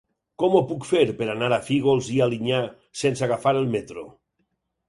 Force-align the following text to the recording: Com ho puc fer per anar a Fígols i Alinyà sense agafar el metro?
Com 0.43 0.53
ho 0.59 0.61
puc 0.71 0.87
fer 0.91 1.01
per 1.19 1.27
anar 1.33 1.49
a 1.57 1.59
Fígols 1.67 2.09
i 2.15 2.19
Alinyà 2.29 2.63
sense 3.03 3.29
agafar 3.29 3.55
el 3.63 3.71
metro? 3.77 4.09